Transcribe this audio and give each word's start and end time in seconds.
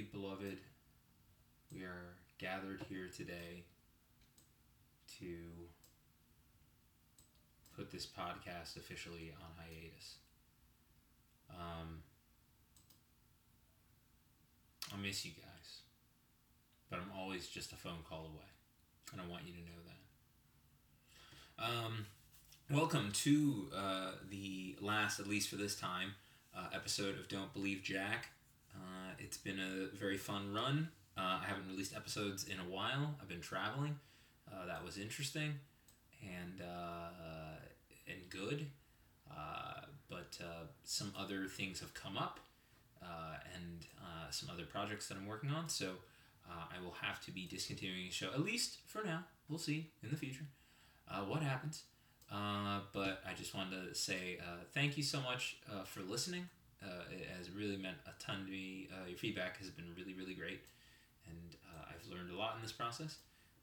dearly 0.00 0.08
beloved, 0.12 0.58
we 1.74 1.82
are 1.82 2.14
gathered 2.38 2.80
here 2.88 3.08
today 3.14 3.64
to 5.18 5.36
put 7.76 7.90
this 7.90 8.06
podcast 8.06 8.76
officially 8.76 9.32
on 9.40 9.48
hiatus. 9.58 10.16
Um, 11.50 12.02
I 14.92 14.96
miss 14.96 15.24
you 15.24 15.32
guys, 15.32 15.82
but 16.88 16.98
I'm 16.98 17.10
always 17.18 17.48
just 17.48 17.72
a 17.72 17.76
phone 17.76 18.02
call 18.08 18.30
away, 18.34 18.50
and 19.12 19.20
I 19.20 19.30
want 19.30 19.42
you 19.46 19.52
to 19.52 19.60
know 19.60 19.80
that. 21.58 21.86
Um, 21.86 22.06
welcome 22.70 23.12
to 23.24 23.68
uh, 23.76 24.12
the 24.30 24.76
last, 24.80 25.20
at 25.20 25.26
least 25.26 25.48
for 25.50 25.56
this 25.56 25.74
time, 25.74 26.14
uh, 26.56 26.68
episode 26.72 27.18
of 27.18 27.28
Don't 27.28 27.52
Believe 27.52 27.82
Jack. 27.82 28.28
It's 29.22 29.36
been 29.36 29.60
a 29.60 29.94
very 29.94 30.16
fun 30.16 30.52
run. 30.54 30.88
Uh, 31.16 31.38
I 31.42 31.44
haven't 31.46 31.68
released 31.68 31.94
episodes 31.94 32.44
in 32.44 32.58
a 32.58 32.64
while. 32.64 33.14
I've 33.20 33.28
been 33.28 33.42
traveling. 33.42 33.96
Uh, 34.50 34.66
that 34.66 34.82
was 34.82 34.96
interesting 34.96 35.54
and 36.22 36.62
uh, 36.62 37.58
and 38.08 38.30
good. 38.30 38.66
Uh, 39.30 39.82
but 40.08 40.38
uh, 40.42 40.64
some 40.84 41.12
other 41.18 41.46
things 41.46 41.80
have 41.80 41.92
come 41.92 42.16
up 42.16 42.40
uh, 43.02 43.36
and 43.54 43.86
some 44.30 44.48
other 44.48 44.64
projects 44.64 45.08
that 45.08 45.16
I'm 45.18 45.26
working 45.26 45.50
on. 45.50 45.68
So 45.68 45.92
I 46.48 46.80
will 46.82 46.94
have 47.00 47.22
to 47.26 47.30
be 47.32 47.46
discontinuing 47.46 48.06
the 48.06 48.12
show 48.12 48.28
at 48.32 48.40
least 48.40 48.78
for 48.86 49.02
now. 49.04 49.24
We'll 49.48 49.58
see 49.58 49.90
in 50.02 50.10
the 50.10 50.16
future 50.16 50.44
what 51.26 51.42
happens. 51.42 51.82
But 52.30 53.22
I 53.28 53.34
just 53.36 53.54
wanted 53.54 53.88
to 53.88 53.94
say 53.94 54.38
thank 54.72 54.96
you 54.96 55.02
so 55.02 55.20
much 55.20 55.58
for 55.84 56.00
listening. 56.00 56.48
Uh, 56.82 57.04
it 57.10 57.28
has 57.36 57.50
really 57.50 57.76
meant 57.76 57.96
a 58.06 58.22
ton 58.22 58.44
to 58.44 58.50
me. 58.50 58.88
Uh, 58.92 59.06
your 59.08 59.18
feedback 59.18 59.58
has 59.58 59.68
been 59.68 59.84
really, 59.96 60.14
really 60.14 60.34
great, 60.34 60.60
and 61.28 61.56
uh, 61.68 61.84
I've 61.90 62.10
learned 62.10 62.30
a 62.30 62.36
lot 62.36 62.56
in 62.56 62.62
this 62.62 62.72
process. 62.72 63.16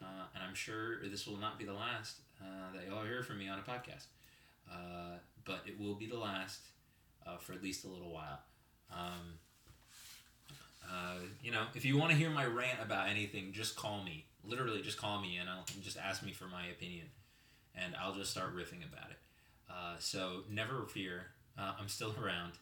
Uh, 0.00 0.26
and 0.34 0.44
I'm 0.44 0.54
sure 0.54 0.98
this 1.08 1.26
will 1.26 1.38
not 1.38 1.58
be 1.58 1.64
the 1.64 1.72
last 1.72 2.18
uh, 2.40 2.72
that 2.74 2.84
you'll 2.86 3.02
hear 3.02 3.22
from 3.22 3.38
me 3.38 3.48
on 3.48 3.58
a 3.58 3.62
podcast. 3.62 4.06
Uh, 4.70 5.18
but 5.44 5.62
it 5.66 5.78
will 5.80 5.94
be 5.94 6.06
the 6.06 6.18
last 6.18 6.60
uh, 7.26 7.36
for 7.38 7.52
at 7.52 7.62
least 7.62 7.84
a 7.84 7.88
little 7.88 8.12
while. 8.12 8.40
Um, 8.92 9.38
uh, 10.88 11.16
you 11.42 11.50
know, 11.50 11.64
if 11.74 11.84
you 11.84 11.98
want 11.98 12.10
to 12.10 12.16
hear 12.16 12.30
my 12.30 12.44
rant 12.44 12.78
about 12.82 13.08
anything, 13.08 13.52
just 13.52 13.76
call 13.76 14.02
me. 14.04 14.24
Literally, 14.44 14.82
just 14.82 14.98
call 14.98 15.20
me 15.20 15.36
and 15.36 15.48
I'll 15.48 15.64
just 15.82 15.98
ask 15.98 16.22
me 16.22 16.32
for 16.32 16.46
my 16.46 16.66
opinion, 16.66 17.06
and 17.74 17.94
I'll 18.00 18.14
just 18.14 18.30
start 18.30 18.54
riffing 18.54 18.86
about 18.90 19.10
it. 19.10 19.18
Uh, 19.68 19.96
so 19.98 20.42
never 20.50 20.86
fear, 20.86 21.26
I'm 21.58 21.88
still 21.88 22.14
around. 22.22 22.52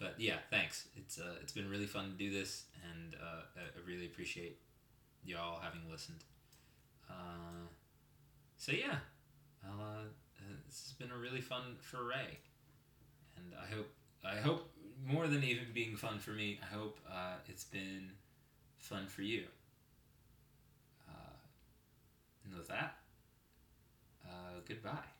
But 0.00 0.14
yeah, 0.18 0.36
thanks. 0.50 0.88
It's 0.96 1.18
uh, 1.18 1.34
it's 1.42 1.52
been 1.52 1.68
really 1.68 1.86
fun 1.86 2.06
to 2.06 2.16
do 2.16 2.30
this, 2.30 2.64
and 2.90 3.14
uh, 3.14 3.42
I 3.56 3.88
really 3.88 4.06
appreciate 4.06 4.58
y'all 5.24 5.60
having 5.60 5.82
listened. 5.90 6.24
Uh, 7.08 7.68
so 8.56 8.72
yeah, 8.72 8.96
uh, 9.62 10.04
this 10.66 10.84
has 10.88 10.94
been 10.98 11.14
a 11.14 11.18
really 11.18 11.42
fun 11.42 11.76
foray, 11.80 12.38
and 13.36 13.54
I 13.62 13.72
hope 13.74 13.88
I 14.24 14.36
hope 14.36 14.70
more 15.06 15.26
than 15.26 15.44
even 15.44 15.64
being 15.72 15.96
fun 15.96 16.18
for 16.18 16.30
me, 16.30 16.58
I 16.62 16.74
hope 16.74 16.98
uh, 17.10 17.36
it's 17.48 17.64
been 17.64 18.10
fun 18.78 19.06
for 19.06 19.22
you. 19.22 19.44
Uh, 21.08 21.36
and 22.44 22.54
with 22.54 22.68
that, 22.68 22.96
uh, 24.26 24.60
goodbye. 24.66 25.19